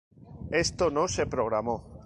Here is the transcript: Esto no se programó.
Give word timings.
Esto 0.49 0.89
no 0.89 1.07
se 1.07 1.27
programó. 1.27 1.99